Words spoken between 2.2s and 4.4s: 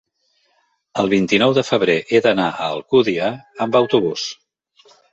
d'anar a Alcúdia amb autobús.